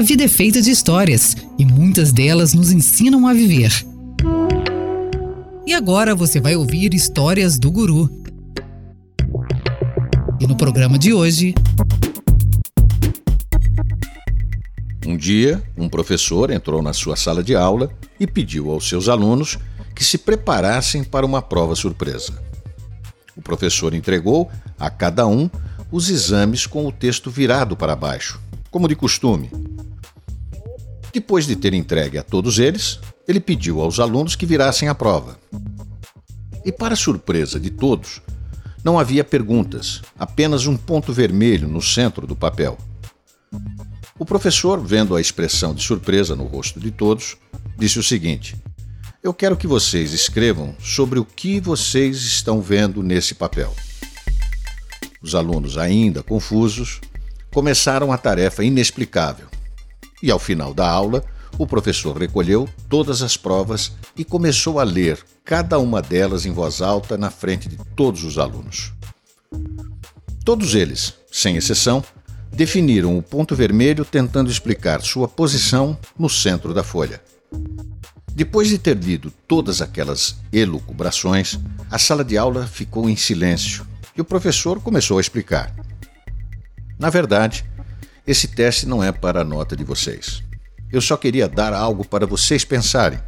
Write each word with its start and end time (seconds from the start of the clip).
A 0.00 0.02
vida 0.02 0.24
é 0.24 0.28
feita 0.28 0.62
de 0.62 0.70
histórias 0.70 1.36
e 1.58 1.64
muitas 1.66 2.10
delas 2.10 2.54
nos 2.54 2.72
ensinam 2.72 3.26
a 3.26 3.34
viver. 3.34 3.70
E 5.66 5.74
agora 5.74 6.14
você 6.14 6.40
vai 6.40 6.56
ouvir 6.56 6.94
histórias 6.94 7.58
do 7.58 7.70
Guru. 7.70 8.08
E 10.40 10.46
no 10.46 10.56
programa 10.56 10.98
de 10.98 11.12
hoje. 11.12 11.54
Um 15.06 15.18
dia, 15.18 15.62
um 15.76 15.86
professor 15.86 16.50
entrou 16.50 16.80
na 16.80 16.94
sua 16.94 17.14
sala 17.14 17.44
de 17.44 17.54
aula 17.54 17.90
e 18.18 18.26
pediu 18.26 18.70
aos 18.70 18.88
seus 18.88 19.06
alunos 19.06 19.58
que 19.94 20.02
se 20.02 20.16
preparassem 20.16 21.04
para 21.04 21.26
uma 21.26 21.42
prova 21.42 21.76
surpresa. 21.76 22.42
O 23.36 23.42
professor 23.42 23.92
entregou 23.92 24.50
a 24.78 24.88
cada 24.88 25.26
um 25.26 25.50
os 25.92 26.08
exames 26.08 26.66
com 26.66 26.86
o 26.86 26.90
texto 26.90 27.30
virado 27.30 27.76
para 27.76 27.94
baixo, 27.94 28.40
como 28.70 28.88
de 28.88 28.96
costume. 28.96 29.50
Depois 31.12 31.46
de 31.46 31.56
ter 31.56 31.74
entregue 31.74 32.18
a 32.18 32.22
todos 32.22 32.58
eles, 32.58 32.98
ele 33.26 33.40
pediu 33.40 33.80
aos 33.80 33.98
alunos 33.98 34.36
que 34.36 34.46
virassem 34.46 34.88
a 34.88 34.94
prova. 34.94 35.38
E, 36.64 36.70
para 36.70 36.94
surpresa 36.94 37.58
de 37.58 37.70
todos, 37.70 38.20
não 38.84 38.98
havia 38.98 39.24
perguntas, 39.24 40.02
apenas 40.18 40.66
um 40.66 40.76
ponto 40.76 41.12
vermelho 41.12 41.68
no 41.68 41.82
centro 41.82 42.26
do 42.26 42.36
papel. 42.36 42.78
O 44.18 44.24
professor, 44.24 44.80
vendo 44.80 45.16
a 45.16 45.20
expressão 45.20 45.74
de 45.74 45.82
surpresa 45.82 46.36
no 46.36 46.44
rosto 46.44 46.78
de 46.78 46.90
todos, 46.90 47.36
disse 47.78 47.98
o 47.98 48.02
seguinte: 48.02 48.56
eu 49.22 49.34
quero 49.34 49.54
que 49.54 49.66
vocês 49.66 50.14
escrevam 50.14 50.74
sobre 50.80 51.18
o 51.18 51.26
que 51.26 51.60
vocês 51.60 52.22
estão 52.22 52.62
vendo 52.62 53.02
nesse 53.02 53.34
papel. 53.34 53.74
Os 55.20 55.34
alunos, 55.34 55.76
ainda 55.76 56.22
confusos, 56.22 57.02
começaram 57.52 58.10
a 58.12 58.16
tarefa 58.16 58.64
inexplicável. 58.64 59.46
E 60.22 60.30
ao 60.30 60.38
final 60.38 60.74
da 60.74 60.88
aula, 60.88 61.24
o 61.58 61.66
professor 61.66 62.16
recolheu 62.16 62.68
todas 62.88 63.22
as 63.22 63.36
provas 63.36 63.92
e 64.16 64.24
começou 64.24 64.78
a 64.78 64.84
ler 64.84 65.18
cada 65.44 65.78
uma 65.78 66.00
delas 66.00 66.46
em 66.46 66.52
voz 66.52 66.80
alta 66.80 67.18
na 67.18 67.30
frente 67.30 67.68
de 67.68 67.76
todos 67.96 68.24
os 68.24 68.38
alunos. 68.38 68.92
Todos 70.44 70.74
eles, 70.74 71.14
sem 71.30 71.56
exceção, 71.56 72.02
definiram 72.52 73.16
o 73.16 73.22
ponto 73.22 73.54
vermelho 73.54 74.04
tentando 74.04 74.50
explicar 74.50 75.00
sua 75.02 75.28
posição 75.28 75.98
no 76.18 76.28
centro 76.28 76.74
da 76.74 76.82
folha. 76.82 77.22
Depois 78.34 78.68
de 78.68 78.78
ter 78.78 78.96
lido 78.96 79.32
todas 79.46 79.82
aquelas 79.82 80.36
elucubrações, 80.52 81.58
a 81.90 81.98
sala 81.98 82.24
de 82.24 82.38
aula 82.38 82.66
ficou 82.66 83.08
em 83.08 83.16
silêncio 83.16 83.86
e 84.16 84.20
o 84.20 84.24
professor 84.24 84.80
começou 84.80 85.18
a 85.18 85.20
explicar. 85.20 85.74
Na 86.98 87.10
verdade, 87.10 87.64
esse 88.26 88.48
teste 88.48 88.86
não 88.86 89.02
é 89.02 89.12
para 89.12 89.40
a 89.40 89.44
nota 89.44 89.76
de 89.76 89.84
vocês. 89.84 90.42
Eu 90.92 91.00
só 91.00 91.16
queria 91.16 91.48
dar 91.48 91.72
algo 91.72 92.04
para 92.04 92.26
vocês 92.26 92.64
pensarem. 92.64 93.18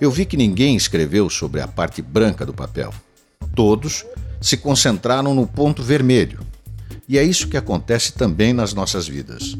Eu 0.00 0.10
vi 0.10 0.24
que 0.24 0.36
ninguém 0.36 0.76
escreveu 0.76 1.28
sobre 1.28 1.60
a 1.60 1.66
parte 1.66 2.00
branca 2.00 2.46
do 2.46 2.54
papel. 2.54 2.92
Todos 3.54 4.04
se 4.40 4.56
concentraram 4.56 5.34
no 5.34 5.46
ponto 5.46 5.82
vermelho. 5.82 6.40
E 7.08 7.18
é 7.18 7.24
isso 7.24 7.48
que 7.48 7.56
acontece 7.56 8.12
também 8.12 8.52
nas 8.52 8.72
nossas 8.72 9.08
vidas. 9.08 9.56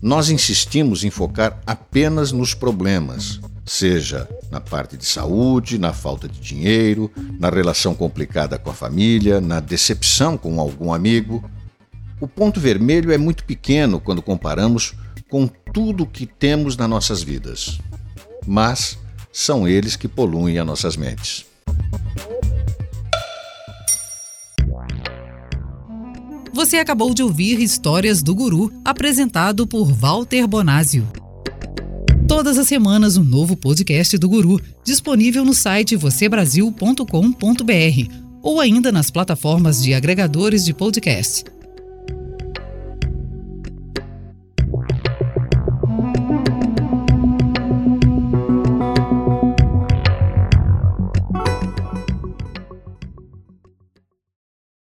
Nós 0.00 0.28
insistimos 0.28 1.02
em 1.02 1.10
focar 1.10 1.58
apenas 1.66 2.30
nos 2.30 2.52
problemas, 2.52 3.40
seja 3.64 4.28
na 4.50 4.60
parte 4.60 4.96
de 4.96 5.06
saúde, 5.06 5.78
na 5.78 5.92
falta 5.92 6.28
de 6.28 6.38
dinheiro, 6.38 7.10
na 7.40 7.48
relação 7.48 7.94
complicada 7.94 8.58
com 8.58 8.70
a 8.70 8.74
família, 8.74 9.40
na 9.40 9.60
decepção 9.60 10.36
com 10.36 10.60
algum 10.60 10.92
amigo. 10.92 11.42
O 12.24 12.26
ponto 12.26 12.58
vermelho 12.58 13.12
é 13.12 13.18
muito 13.18 13.44
pequeno 13.44 14.00
quando 14.00 14.22
comparamos 14.22 14.94
com 15.28 15.46
tudo 15.46 16.06
que 16.06 16.24
temos 16.24 16.74
nas 16.74 16.88
nossas 16.88 17.22
vidas, 17.22 17.78
mas 18.46 18.98
são 19.30 19.68
eles 19.68 19.94
que 19.94 20.08
poluem 20.08 20.58
as 20.58 20.66
nossas 20.66 20.96
mentes. 20.96 21.44
Você 26.50 26.78
acabou 26.78 27.12
de 27.12 27.22
ouvir 27.22 27.60
Histórias 27.60 28.22
do 28.22 28.34
Guru, 28.34 28.72
apresentado 28.82 29.66
por 29.66 29.92
Walter 29.92 30.46
Bonásio. 30.46 31.06
Todas 32.26 32.56
as 32.56 32.66
semanas, 32.66 33.18
um 33.18 33.24
novo 33.24 33.54
podcast 33.54 34.16
do 34.16 34.30
Guru, 34.30 34.58
disponível 34.82 35.44
no 35.44 35.52
site 35.52 35.94
vocêbrasil.com.br 35.94 37.04
ou 38.40 38.60
ainda 38.60 38.90
nas 38.90 39.10
plataformas 39.10 39.82
de 39.82 39.92
agregadores 39.92 40.64
de 40.64 40.72
podcast. 40.72 41.44